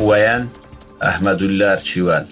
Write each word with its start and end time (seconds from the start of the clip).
ویان 0.00 0.48
احمد 1.10 1.42
الله 1.42 1.76
چوال 1.76 2.24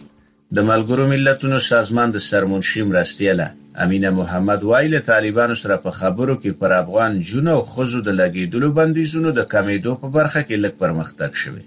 د 0.54 0.58
ملګرو 0.58 1.06
ملتونو 1.12 1.58
سازمان 1.68 2.10
د 2.10 2.18
سرمنشي 2.26 2.82
مرستياله 2.82 3.46
امینه 3.84 4.10
محمد 4.18 4.62
وایل 4.68 5.00
طالبانو 5.08 5.54
سره 5.62 5.76
په 5.86 5.90
خبرو 5.96 6.36
کې 6.42 6.50
پر 6.60 6.72
افغان 6.76 7.18
جون 7.32 7.48
او 7.56 7.60
خزو 7.72 8.02
د 8.08 8.16
لګیدلو 8.20 8.70
بندیزونو 8.78 9.32
د 9.40 9.48
کمیدو 9.56 9.94
په 10.04 10.08
برخه 10.18 10.42
کې 10.44 10.64
لږ 10.66 10.78
پرمختګ 10.82 11.42
شوی 11.42 11.64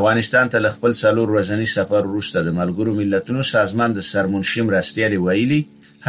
افغانستان 0.00 0.52
ته 0.54 0.74
خپل 0.76 0.94
څلور 1.02 1.34
ورځنی 1.36 1.68
سفر 1.74 2.08
وروسته 2.12 2.46
د 2.50 2.56
ملګرو 2.62 2.96
ملتونو 3.02 3.46
سازمان 3.52 3.98
د 4.00 4.06
سرمنشي 4.12 4.66
مرستيالي 4.70 5.20
ویلي 5.26 5.60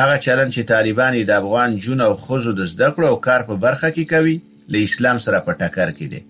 هغه 0.01 0.21
چلن 0.27 0.51
چې 0.51 0.71
طالبان 0.75 1.19
د 1.31 1.37
افغان 1.41 1.77
جون 1.87 2.07
او 2.09 2.13
خوځو 2.27 2.57
د 2.63 2.73
زده 2.75 2.93
کړو 2.95 3.11
او 3.15 3.19
کار 3.29 3.47
په 3.51 3.61
برخه 3.67 3.91
کې 3.97 4.09
کوي 4.13 4.39
له 4.75 4.87
اسلام 4.91 5.23
سره 5.29 5.45
په 5.49 5.61
ټکر 5.63 5.97
کې 6.01 6.15
دي 6.17 6.25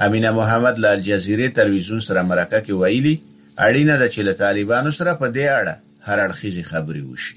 امینه 0.00 0.30
محمد 0.30 0.78
له 0.78 0.90
الجزیره 0.90 1.48
تلویزیون 1.48 2.00
سره 2.00 2.22
مرکه 2.28 2.60
کې 2.66 2.70
ویلي 2.82 3.16
اړینه 3.58 3.96
ده 4.02 4.06
چې 4.08 4.18
له 4.28 4.32
طالبانو 4.42 4.90
سره 4.98 5.14
په 5.22 5.28
دې 5.36 5.46
اړه 5.58 5.74
هر 6.00 6.18
اړخیزي 6.28 6.62
خبري 6.68 7.00
وشي 7.08 7.34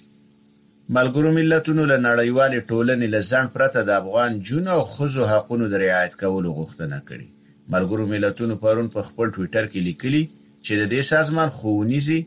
ملګرو 0.98 1.34
ملتونو 1.40 1.86
له 1.92 1.98
نړیوال 2.04 2.54
ټولنې 2.72 3.08
له 3.16 3.22
ځان 3.32 3.48
پرته 3.56 3.84
د 3.90 3.98
افغان 4.02 4.40
جون 4.50 4.68
او 4.76 4.82
خزو 4.94 5.26
حقونو 5.32 5.68
د 5.74 5.84
رعایت 5.84 6.16
کولو 6.22 6.54
غوښتنه 6.60 7.00
کړې 7.10 7.28
ملګرو 7.76 8.08
ملتونو 8.16 8.56
پرون 8.66 8.88
په 8.94 9.02
خپل 9.10 9.32
ټوئیټر 9.32 9.68
کې 9.72 9.88
لیکلي 9.90 10.24
چې 10.62 10.74
د 10.84 10.92
دې 10.94 11.02
سازمان 11.12 11.50
خونیزي 11.60 12.20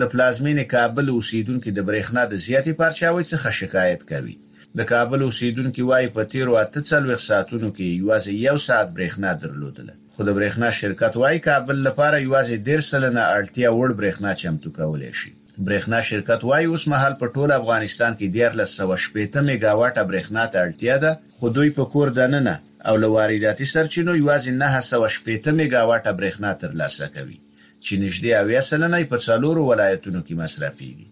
د 0.00 0.10
پلازمینې 0.12 0.64
کابل 0.74 1.08
اوسیدونکو 1.10 1.68
د 1.76 1.80
برېښنا 1.90 2.22
د 2.32 2.34
زیاتې 2.46 2.72
پارچاوي 2.80 3.24
څخه 3.32 3.50
شکایت 3.60 4.02
کوي 4.08 4.36
د 4.78 4.88
کابل 4.92 5.20
اوسیدونکو 5.24 5.86
وايي 5.90 6.08
په 6.16 6.22
تیرو 6.32 6.56
48 6.62 7.30
ساعتونو 7.30 7.68
کې 7.76 7.98
یوازې 8.02 8.32
یو 8.46 8.56
ساعت 8.66 8.88
برېښنا 8.96 9.30
درلودله 9.42 9.92
خو 10.16 10.20
د 10.28 10.36
برېښنا 10.38 10.68
شرکت 10.80 11.16
وايي 11.22 11.38
کابل 11.48 11.76
لپاره 11.88 12.22
یوازې 12.26 12.66
1.5 12.72 12.86
سلنه 12.90 13.22
اړتیا 13.38 13.70
وړ 13.72 13.88
برېښنا 14.00 14.34
چمتو 14.42 14.70
کولای 14.78 15.12
شي 15.20 15.32
برېښنا 15.68 16.00
شرکت 16.10 16.40
وايي 16.50 16.66
اوس 16.72 16.88
مهال 16.92 17.14
په 17.22 17.26
ټول 17.36 17.50
افغانستان 17.60 18.12
کې 18.18 18.52
1300 18.52 19.42
مګاواټه 19.48 20.02
برېښنا 20.10 20.44
ته 20.52 20.56
اړتیا 20.66 20.94
ده 20.98 21.18
خو 21.38 21.48
دوی 21.56 21.70
په 21.78 21.84
کور 21.94 22.08
دننه 22.18 22.60
او 22.88 22.96
له 23.02 23.06
وارداتي 23.16 23.64
سرچینو 23.74 24.12
یوازې 24.22 24.50
980 24.62 25.52
میگاواټه 25.60 26.10
برېښنا 26.20 26.50
ترلاسه 26.62 27.06
کوي 27.16 27.38
چې 27.84 27.92
نږدې 28.04 28.30
اویا 28.42 28.60
سلنه 28.70 28.98
په 29.12 29.16
څلورو 29.26 29.62
ولایتونو 29.70 30.20
کې 30.26 30.34
مصرفيږي 30.42 31.06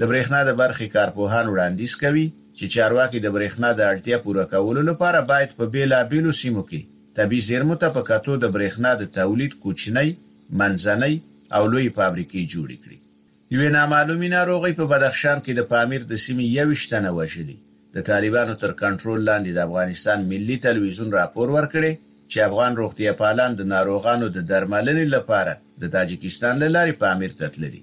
برېښنا 0.10 0.40
د 0.48 0.52
برخې 0.60 0.86
کارپوهان 0.96 1.46
وړاندیز 1.48 1.92
کوي 2.02 2.26
چې 2.58 2.64
چارواکي 2.74 3.18
د 3.22 3.28
برېښنا 3.36 3.68
د 3.74 3.80
اړتیا 3.90 4.16
پوره 4.24 4.44
کولو 4.52 4.82
لپاره 4.90 5.20
باید 5.32 5.50
په 5.58 5.64
بیلابیلو 5.74 6.32
سیمو 6.42 6.62
کې 6.70 6.80
طبي 7.18 7.40
زیرمو 7.48 7.76
ته 7.82 7.88
په 7.96 8.02
کاتو 8.10 8.34
د 8.40 8.46
برېښنا 8.56 8.90
د 8.98 9.04
تولید 9.18 9.52
کوچنۍ 9.64 10.10
منځنۍ 10.60 11.14
او 11.56 11.62
لوی 11.72 11.88
فابریکې 11.96 12.50
جوړې 12.54 12.76
کړي 12.84 12.98
یوه 13.54 13.68
نامعلومه 13.78 14.32
ناروغي 14.36 14.72
په 14.80 14.84
بدخشان 14.94 15.38
کې 15.44 15.52
د 15.54 15.62
پامیر 15.74 16.02
د 16.08 16.14
سیمې 16.24 16.46
یو 16.58 16.68
شتنه 16.84 17.10
وشلې 17.18 17.58
د 17.98 18.02
طالبانو 18.12 18.54
تر 18.62 18.72
کنټرول 18.82 19.20
لاندې 19.28 19.50
د 19.54 19.58
افغانستان 19.68 20.18
ملي 20.32 20.56
تلویزیون 20.66 21.08
راپور 21.20 21.48
ورکړي 21.56 21.90
چې 22.32 22.38
افغان 22.48 22.72
روغتیا 22.80 23.12
پالان 23.20 23.54
د 23.60 23.66
ناروغانو 23.72 24.26
د 24.34 24.44
درملنې 24.50 25.06
لپاره 25.14 25.54
د 25.84 25.90
تاجکستان 25.94 26.60
له 26.62 26.68
لارې 26.76 26.98
په 27.00 27.06
امیر 27.14 27.32
تتلري 27.40 27.80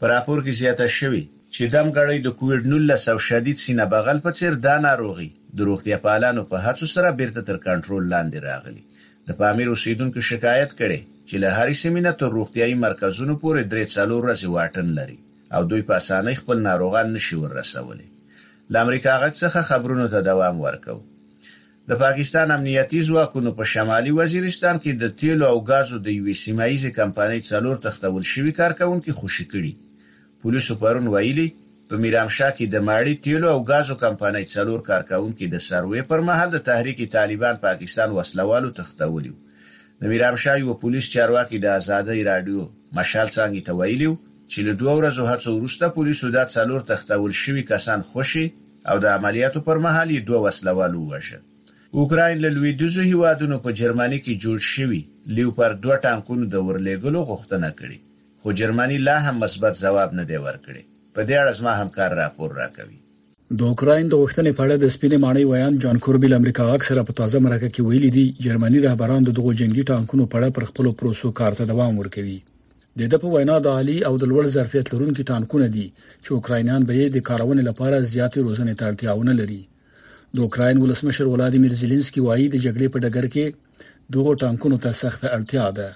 پر 0.00 0.10
راپور 0.14 0.42
کې 0.42 0.58
زیاته 0.62 0.88
شوې 0.96 1.22
چې 1.54 1.70
دمګړې 1.74 2.18
د 2.26 2.34
کووډ 2.40 2.68
19 2.72 3.22
شدید 3.28 3.58
سینه 3.62 3.86
بغل 3.94 4.20
په 4.26 4.38
څیر 4.40 4.58
د 4.66 4.84
ناروغي 4.88 5.28
د 5.60 5.68
روغتیا 5.70 5.98
پالانو 6.08 6.42
په 6.52 6.64
هڅو 6.66 6.88
سره 6.94 7.12
بیرته 7.20 7.44
تر 7.52 7.60
کنټرول 7.68 8.10
لاندې 8.14 8.44
راغلي 8.48 8.84
د 9.30 9.38
پامیر 9.42 9.70
اوسیدونکو 9.76 10.26
شکایت 10.32 10.74
کړي 10.82 11.00
چې 11.28 11.44
له 11.46 11.54
هرې 11.60 11.80
سیمینه 11.84 12.12
تر 12.24 12.36
روغتیايي 12.38 12.76
مرکزونو 12.86 13.38
پورې 13.46 13.72
درې 13.72 13.94
څلور 13.96 14.20
ورځې 14.24 14.52
واټن 14.56 14.92
لري 15.00 15.18
او 15.58 15.62
دوی 15.72 15.86
په 15.92 15.98
اسانۍ 16.04 16.36
خپل 16.42 16.62
ناروغان 16.68 17.16
نشي 17.18 17.40
ورسولي 17.44 18.06
له 18.72 18.78
امریکا 18.84 19.12
غږ 19.22 19.32
څخه 19.42 19.60
خبرونو 19.70 20.06
ته 20.12 20.18
دوام 20.28 20.56
ورکوي 20.66 21.02
د 21.88 21.92
پاکستان 22.04 22.48
امنیتي 22.56 23.00
ځواکونو 23.08 23.50
په 23.58 23.64
شمالي 23.72 24.10
وزیرستان 24.20 24.76
کې 24.84 24.92
د 25.02 25.14
تیلو 25.20 25.46
او 25.52 25.58
غازو 25.68 25.98
د 26.06 26.08
یوې 26.18 26.34
سیمایي 26.42 26.90
کمپنۍ 26.98 27.40
څلور 27.50 27.76
تختول 27.84 28.22
شوی 28.32 28.52
کارکونکو 28.60 29.12
خوشی 29.20 29.44
کړي 29.52 29.72
پولیسو 30.42 30.72
پرون 30.82 31.06
ویلي 31.14 31.46
په 31.90 31.94
میرامشاه 32.02 32.50
کې 32.58 32.66
د 32.68 32.76
ماړی 32.88 33.14
تیلو 33.28 33.48
او 33.54 33.60
غازو 33.70 33.94
کمپنۍ 34.04 34.44
څلور 34.54 34.80
کارکونکو 34.90 35.44
د 35.54 35.56
سروې 35.68 36.02
پر 36.10 36.20
مهال 36.30 36.50
د 36.56 36.64
تحریک 36.70 36.98
طالبان 37.16 37.62
پاکستان 37.66 38.10
وسلوالو 38.18 38.70
تختولیو 38.80 39.36
د 40.02 40.12
میرامشاه 40.14 40.54
یو 40.64 40.74
پولیس 40.84 41.04
چارواکي 41.14 41.58
د 41.60 41.66
ازادۍ 41.80 42.20
رادیو 42.32 42.60
مشال 42.98 43.28
څنګه 43.36 43.62
ته 43.66 43.72
ویلیو 43.82 44.14
چې 44.50 44.58
له 44.66 44.72
دوه 44.80 44.92
ورځو 44.98 45.22
هڅو 45.30 45.50
وروسته 45.56 45.94
پولیسو 45.96 46.28
دا 46.36 46.42
څلور 46.56 46.80
تختول 46.90 47.32
شوي 47.42 47.62
کسان 47.72 48.00
خوشي 48.10 48.44
او 48.90 48.96
د 49.04 49.14
عملیاتو 49.18 49.60
پر 49.68 49.78
مهال 49.86 50.10
یې 50.16 50.26
دوه 50.28 50.42
وسلوال 50.46 50.94
ووژل 50.94 52.02
اوکراین 52.02 52.42
له 52.44 52.50
لویدیزو 52.58 53.06
هیوادونو 53.08 53.58
په 53.64 53.76
جرمني 53.80 54.18
کې 54.24 54.42
جوړ 54.44 54.66
شوی 54.74 55.02
لیوپر 55.38 55.76
دوه 55.86 55.96
ټانکونو 56.06 56.52
د 56.54 56.64
ورلېګلو 56.68 57.20
غوښتنه 57.30 57.72
کړې 57.80 57.98
خو 58.42 58.56
جرمني 58.62 58.98
لا 59.10 59.16
هم 59.26 59.34
مثبت 59.46 59.82
ځواب 59.84 60.14
نه 60.20 60.24
دی 60.32 60.40
ورکړی 60.46 60.82
په 61.16 61.28
دې 61.28 61.36
اړه 61.42 61.58
زما 61.60 61.74
همکار 61.80 62.16
راپور 62.22 62.56
راکوي 62.62 63.00
د 63.60 63.66
اوکرين 63.70 64.10
د 64.12 64.18
وښتنې 64.22 64.52
په 64.58 64.62
اړه 64.64 64.76
د 64.84 64.92
سپینې 64.94 65.18
ماڼۍ 65.24 65.44
ویان 65.52 65.78
جان 65.86 65.98
کوربیل 66.06 66.32
امریکا 66.40 66.64
اکثره 66.78 67.06
په 67.10 67.16
تازه 67.22 67.42
مرکه 67.48 67.68
کې 67.68 67.86
ویلي 67.90 68.10
دي 68.18 68.26
جرمني 68.48 68.82
رهبران 68.86 69.28
د 69.28 69.36
دغو 69.40 69.54
جنگي 69.62 69.86
ټانکونو 69.92 70.26
په 70.32 70.38
اړه 70.38 70.58
پر 70.60 70.68
خپل 70.70 70.92
پروسو 71.02 71.32
کار 71.42 71.58
ته 71.60 71.68
دوام 71.72 71.98
ورکوي 72.02 72.38
د 72.98 73.00
د 73.12 73.14
په 73.22 73.28
وینا 73.32 73.56
د 73.62 73.66
عالی 73.76 73.98
او 74.08 74.14
د 74.20 74.24
لوړ 74.32 74.44
ظرفیت 74.56 74.86
لرونکو 74.94 75.22
ټانکونه 75.32 75.66
دي 75.76 75.86
چې 76.24 76.28
اوکراینان 76.36 76.82
به 76.88 76.96
د 77.16 77.18
کارونې 77.28 77.62
لپاره 77.68 78.06
زیاتې 78.14 78.38
روزنې 78.46 78.74
ته 78.78 78.82
اړتیا 78.90 79.12
ونه 79.16 79.34
لري 79.40 79.62
د 80.34 80.38
اوکراین 80.46 80.76
ولسمشر 80.84 81.26
ولادیمیر 81.32 81.72
زيلنسکي 81.82 82.20
وایي 82.28 82.46
د 82.52 82.56
جګړې 82.66 82.88
په 82.94 82.98
ډګر 83.04 83.26
کې 83.34 83.44
دوه 84.14 84.30
ټانکونو 84.44 84.76
ته 84.84 84.90
سخت 85.02 85.20
اړتیا 85.36 85.66
ده 85.78 85.88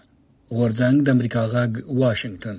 ورځنګ 0.58 0.96
د 1.06 1.16
امریکا 1.16 1.42
غاګ 1.54 1.70
واشنگټن 2.02 2.58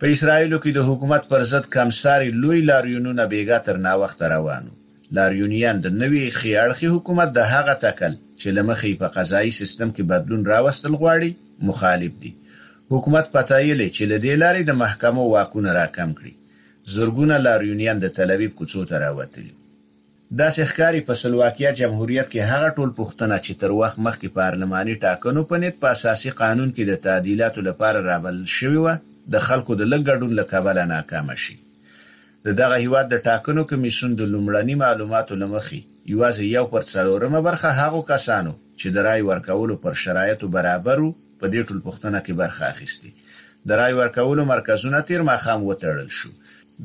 په 0.00 0.12
اسرایلو 0.14 0.58
کې 0.64 0.70
د 0.76 0.88
حکومت 0.90 1.28
پر 1.30 1.40
ضد 1.54 1.68
کمساري 1.76 2.28
لوی 2.42 2.60
لاریونونه 2.72 3.28
بیګا 3.34 3.58
تر 3.68 3.82
نا 3.88 3.94
وخت 4.04 4.20
روانو 4.34 4.76
لاریونیان 5.20 5.76
د 5.88 5.96
نوي 6.04 6.24
خیالخي 6.42 6.88
حکومت 6.96 7.36
د 7.40 7.50
هغه 7.54 7.78
تکل 7.84 8.14
چې 8.40 8.58
لمخې 8.58 9.00
په 9.02 9.14
قضایي 9.18 9.52
سیستم 9.60 9.88
کې 9.96 10.12
بدلون 10.12 10.46
راوستل 10.54 10.94
غواړي 11.02 11.30
مخالف 11.72 12.14
دي 12.24 12.32
حکومت 12.92 13.26
پتایلې 13.34 13.88
چې 13.96 14.02
له 14.10 14.16
دې 14.24 14.34
لارې 14.42 14.62
د 14.66 14.72
محکمو 14.82 15.22
واکونه 15.34 15.70
راکم 15.80 16.10
کړي 16.18 16.32
زرګونه 16.94 17.34
لاریونیان 17.44 17.98
د 18.02 18.12
تل 18.18 18.30
اویب 18.34 18.52
کوڅو 18.58 18.82
ته 18.90 19.00
راوتلي 19.04 19.52
دا 20.40 20.48
ښکاری 20.56 21.00
په 21.08 21.14
سلواکیا 21.20 21.70
جمهوریت 21.80 22.28
کې 22.32 22.50
هغه 22.50 22.68
ټول 22.78 22.90
پښتنه 22.98 23.36
چې 23.44 23.62
تر 23.62 23.72
وخت 23.80 23.98
مخکې 24.08 24.34
پارلماني 24.40 24.94
ټاکنو 25.06 25.40
په 25.52 25.62
نیت 25.64 25.80
په 25.84 25.88
اساسي 25.96 26.30
قانون 26.42 26.68
کې 26.76 26.90
د 26.90 27.00
تعدیلاتو 27.06 27.64
لپاره 27.70 28.04
رابل 28.10 28.38
شوی 28.56 28.80
و 28.84 28.94
د 29.36 29.44
خلکو 29.48 29.76
د 29.82 29.90
لګډون 29.94 30.36
لکابل 30.42 30.78
ناکام 30.92 31.28
شي 31.46 31.58
د 32.46 32.56
دغه 32.62 32.78
هیواد 32.84 33.10
د 33.14 33.20
ټاکنو 33.30 33.66
کمیشن 33.72 34.16
د 34.22 34.32
لومړني 34.34 34.76
معلوماتو 34.84 35.38
لمخي 35.44 35.82
یوازې 36.12 36.54
یو 36.56 36.64
پر 36.76 36.88
څلورمه 36.92 37.44
برخه 37.48 37.68
هغو 37.82 38.00
کسانو 38.12 38.54
چې 38.54 38.96
د 38.98 39.06
رای 39.10 39.26
ورکولو 39.32 39.76
پر 39.86 40.00
شرایطو 40.04 40.52
برابر 40.58 41.02
وو 41.02 41.12
په 41.42 41.46
دې 41.52 41.60
ټولپوښتنه 41.68 42.18
کې 42.24 42.32
برخه 42.42 42.64
اخیستي 42.72 43.10
د 43.68 43.70
رای 43.80 43.92
ورکولو 44.02 44.42
مرکزونه 44.54 44.98
تیر 45.08 45.22
مخام 45.30 45.60
وتړل 45.68 46.10
شو 46.18 46.30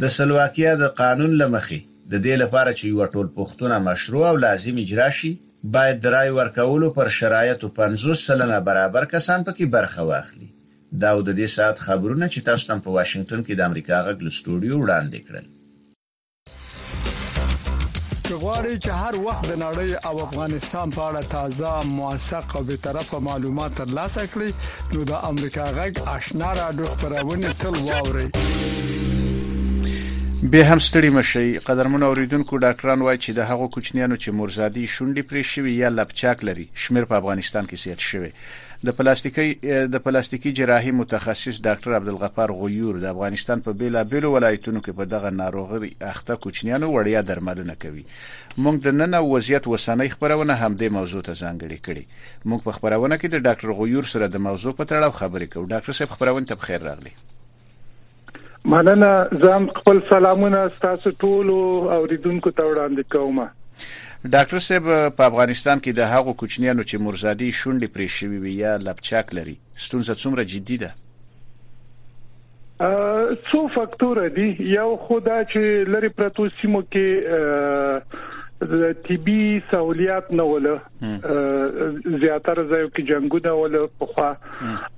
د 0.02 0.04
سلواکیا 0.18 0.72
د 0.84 0.86
قانون 1.02 1.32
لمخې 1.42 1.80
د 2.12 2.14
دې 2.26 2.36
لپاره 2.44 2.72
چې 2.78 2.86
یو 2.94 3.06
ټولپوښتنه 3.16 3.76
مشروع 3.90 4.24
او 4.30 4.36
لازم 4.46 4.76
اجرا 4.86 5.08
شي 5.20 5.32
باید 5.76 6.02
درای 6.08 6.30
ورکولو 6.40 6.88
پر 6.98 7.08
شرایطو 7.20 7.72
50 7.82 8.20
سلنه 8.28 8.58
برابر 8.72 9.04
کسان 9.14 9.40
پکې 9.50 9.74
برخه 9.78 10.02
واخلي 10.12 10.50
دا 11.06 11.10
د 11.26 11.32
دې 11.40 11.48
ساعت 11.58 11.78
خبرونه 11.88 12.26
چې 12.34 12.46
تاسو 12.50 12.68
تم 12.72 12.80
په 12.86 12.90
واشنگټن 12.98 13.42
کې 13.48 13.54
د 13.56 13.62
امریکا 13.70 13.96
غږ 14.08 14.18
لستوډیو 14.28 14.76
وړاندې 14.84 15.20
کړل 15.28 15.48
چې 18.28 18.34
غواړي 18.46 18.74
چې 18.84 18.92
هر 19.04 19.14
وخت 19.28 19.44
د 19.48 19.54
نړۍ 19.66 19.90
او 20.10 20.16
افغانستان 20.28 20.88
په 20.96 21.02
اړه 21.10 21.22
تازه 21.34 21.74
موثق 22.00 22.48
او 22.60 22.64
بیطرفه 22.72 23.18
معلومات 23.30 23.72
ترلاسه 23.82 24.22
کړئ 24.34 24.52
نو 24.94 25.00
د 25.14 25.26
امریکا 25.32 25.66
غږ 25.78 25.94
آشنا 26.18 26.50
را 26.60 26.68
ډوخ 26.82 26.94
پرونه 27.06 27.50
تل 27.66 27.76
واوري 27.88 28.28
به 30.52 30.66
هم 30.66 30.80
ستړي 30.80 31.10
مشي 31.10 31.58
قدرمن 31.60 32.04
اوریدونکو 32.08 32.58
ډاکټران 32.64 33.02
وایي 33.02 33.18
چې 33.24 33.32
د 33.34 33.40
هغو 33.50 33.66
کوچنیانو 33.76 34.16
چې 34.18 34.30
مرزادي 34.42 34.84
شونډې 34.94 35.24
پرې 35.32 35.42
شوي 35.54 35.74
یا 35.78 35.90
لپچاک 35.96 36.46
لري 36.50 36.66
شمیر 36.84 37.06
په 37.10 37.16
افغانستان 37.22 37.68
کې 37.72 37.82
زیات 37.82 38.06
شوی 38.12 38.30
د 38.90 38.96
پلاستیکي 39.02 39.48
د 39.98 40.02
پلاستیکي 40.08 40.54
جراحي 40.62 40.94
متخصص 41.02 41.60
ډاکټر 41.68 41.98
عبدالغفار 42.00 42.56
غیور 42.62 43.02
د 43.06 43.12
افغانستان 43.12 43.66
په 43.68 43.78
بیلابیلو 43.84 44.32
ولایتونو 44.38 44.84
کې 44.86 45.00
په 45.02 45.10
دغه 45.18 45.34
ناروغي 45.44 45.92
اخته 46.14 46.40
کوچنیانو 46.48 46.94
وړیا 46.94 47.28
درملنه 47.32 47.78
کوي 47.86 48.06
موږ 48.64 48.82
د 48.90 48.98
نن 49.02 49.20
وضعیت 49.32 49.68
وسنۍ 49.74 50.16
خبرونه 50.20 50.60
هم 50.64 50.80
د 50.84 50.96
موضوع 51.00 51.22
ته 51.30 51.34
ځانګړې 51.44 51.80
کړې 51.88 52.44
موږ 52.50 52.68
په 52.68 52.78
خبرونه 52.80 53.16
کې 53.22 53.28
د 53.36 53.46
ډاکټر 53.50 53.80
غیور 53.82 54.12
سره 54.16 54.28
د 54.38 54.46
موضوع 54.52 54.74
په 54.80 54.84
تړاو 54.94 55.18
خبرې 55.22 55.48
کوو 55.56 55.72
ډاکټر 55.76 55.98
صاحب 56.02 56.14
خبرونه 56.18 56.52
ته 56.52 56.56
بخیر 56.64 56.88
راغلی 56.92 57.16
مننه 58.66 59.28
زم 59.42 59.68
خپل 59.76 60.02
سلامونه 60.10 60.70
تاسو 60.82 61.12
ټول 61.12 61.50
او 61.94 62.06
ریدونکو 62.06 62.52
ته 62.52 62.64
وړاندې 62.64 63.04
کوم 63.12 63.50
ډاکټر 64.34 64.60
صاحب 64.68 64.88
په 65.18 65.26
افغانستان 65.32 65.80
کې 65.80 65.96
د 65.98 66.10
هغو 66.14 66.34
کوچنیانو 66.42 66.84
چې 66.90 67.02
مرزادي 67.08 67.50
شونډې 67.52 67.88
پرې 67.98 68.08
شوي 68.20 68.38
وي 68.46 68.54
یا 68.60 68.78
لپچاک 68.86 69.36
لري 69.40 69.58
ستونزه 69.86 70.14
څومره 70.14 70.44
جدي 70.54 70.78
ده 70.84 70.92
څو 73.52 73.62
فاکتور 73.76 74.24
دي 74.40 74.48
یو 74.72 74.88
خدا 75.06 75.38
چې 75.52 75.94
لری 75.96 76.10
پرتو 76.20 76.48
سیمو 76.62 76.82
کې 76.96 77.40
طبي 79.08 79.42
سہولیات 79.72 80.30
نه 80.40 80.46
ولا 80.52 80.74
زیاتره 80.76 82.62
ځایو 82.70 82.88
کې 82.94 83.04
جنگونه 83.10 83.52
ولا 83.60 83.82
پخوا 84.04 84.30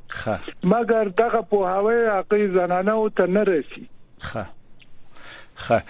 مګر 0.73 1.15
دغه 1.23 1.43
په 1.53 1.75
هوای 1.77 2.07
عقی 2.17 2.49
زنانه 2.59 2.97
او 3.03 3.09
تنرسي 3.23 3.87
خه 5.55 5.83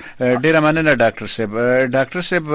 ډیره 0.43 0.61
مننه 0.61 0.95
ډاکټر 1.03 1.27
صاحب 1.35 1.53
ډاکټر 1.97 2.21
صاحب 2.31 2.47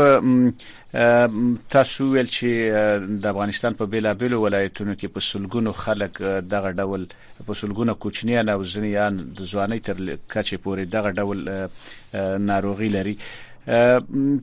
تاسو 1.76 2.04
ول 2.14 2.28
چې 2.36 3.08
د 3.24 3.28
افغانستان 3.34 3.74
په 3.74 3.86
بیلابیلو 3.96 4.42
ولایتونو 4.44 4.94
کې 4.96 5.08
په 5.16 5.20
سلګونو 5.30 5.72
خلک 5.74 6.22
دغه 6.56 6.72
ډول 6.72 7.08
په 7.48 7.54
سلګونو 7.54 7.96
کوچنیان 7.96 8.50
او 8.50 8.64
ځنیان 8.64 9.18
د 9.40 9.42
ځواني 9.52 9.80
تر 9.90 9.98
کچې 10.34 10.58
پورې 10.58 10.84
دغه 10.86 11.12
ډول 11.12 11.46
ناروغي 12.52 12.88
لري 12.98 13.18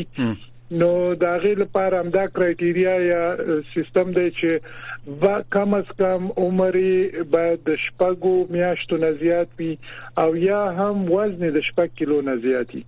نو 0.82 0.90
دا 1.22 1.30
غیر 1.46 1.58
لپاره 1.62 1.98
امدا 2.04 2.22
کرایټیریا 2.36 2.94
یا 3.06 3.58
سیستم 3.74 4.14
دی 4.20 4.28
چې 4.40 5.16
با 5.24 5.32
کم 5.56 5.76
از 5.80 5.90
کم 6.02 6.30
عمر 6.46 6.78
باید 7.36 7.72
شپږو 7.88 8.36
میاشتو 8.58 9.02
نه 9.06 9.10
زیات 9.26 9.60
وي 9.62 9.74
او 10.26 10.30
یا 10.46 10.62
هم 10.80 11.04
وزن 11.16 11.54
د 11.58 11.68
شپږ 11.70 12.00
کیلو 12.02 12.22
نه 12.32 12.38
زیاتی 12.48 12.84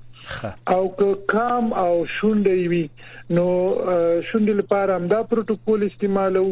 او 0.70 0.84
که 1.00 1.08
کام 1.34 1.66
او 1.84 1.94
شونډې 2.16 2.58
وي 2.72 2.86
نو 3.36 3.48
شونډې 4.28 4.54
لپاره 4.62 4.92
هم 4.98 5.06
دا 5.14 5.20
پروتوکول 5.32 5.80
استعمالو 5.86 6.46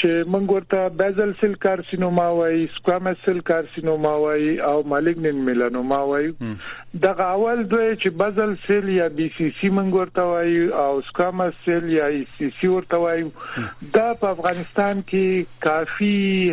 چې 0.00 0.32
موږ 0.32 0.52
ورته 0.56 0.90
بیزل 0.98 1.32
سیل 1.40 1.54
کارسینوما 1.62 2.26
وایي 2.38 2.66
سکوامس 2.74 3.22
سیل 3.28 3.38
کارسینوما 3.50 4.10
وایي 4.24 4.50
او 4.70 4.74
مالګنن 4.92 5.40
میلانوما 5.48 5.98
وایي 6.10 6.28
دغه 7.06 7.24
اول 7.36 7.62
دوی 7.72 7.86
چې 7.86 8.20
بیزل 8.22 8.52
سیل 8.66 8.90
یا 8.96 9.08
بي 9.20 9.28
سي 9.38 9.48
سي 9.62 9.70
موږ 9.78 10.02
ورته 10.02 10.26
وایي 10.32 10.62
او 10.82 11.02
سکوامس 11.08 11.58
سیل 11.64 11.88
یا 11.96 12.10
اي 12.18 12.20
سي 12.36 12.50
سي 12.60 12.70
ورته 12.74 13.00
وایي 13.04 13.24
دا 13.96 14.04
په 14.22 14.32
افغانستان 14.36 15.02
کې 15.08 15.58
کافي 15.68 16.12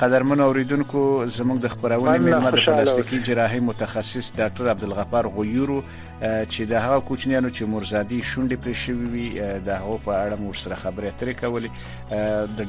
قدرمن 0.00 0.40
اوریدونکو 0.40 1.24
زموږ 1.26 1.58
د 1.60 1.68
خبرونې 1.68 2.18
ملمه 2.18 2.50
د 2.50 2.64
پلاستیکي 2.66 3.18
جراحي 3.18 3.60
متخصص 3.60 4.32
ډاکټر 4.36 4.62
عبدالغفار 4.68 5.26
غویورو 5.26 5.82
چې 6.22 6.62
د 6.68 6.72
هغه 6.72 7.00
کوچنیانو 7.08 7.48
چې 7.50 7.62
مرزادي 7.62 8.22
شونډې 8.22 8.56
پرې 8.64 8.74
شوې 8.74 9.06
وي 9.12 9.60
د 9.66 9.70
هغه 9.80 9.98
په 10.06 10.12
اړه 10.24 10.40
مور 10.40 10.54
سره 10.54 10.74
خبرې 10.74 11.06
اترې 11.06 11.34
کولې 11.42 11.70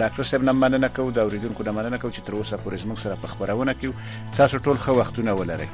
ډاکټر 0.01 0.23
صاحب 0.29 0.43
نه 0.47 0.51
مننه 0.63 0.87
کوم 0.97 1.09
دا 1.15 1.21
اوریدونکو 1.27 1.61
نه 1.69 1.71
مننه 1.77 1.97
کوم 2.01 2.11
چې 2.15 2.21
تر 2.27 2.33
اوسه 2.39 2.57
پورې 2.65 2.87
موږ 2.89 2.99
سره 3.05 3.15
په 3.21 3.27
خبرونه 3.33 3.73
کې 3.79 3.93
تاسو 4.39 4.61
ټول 4.67 4.77
خو 4.83 4.91
وختونه 4.99 5.31
ولرئ 5.39 5.69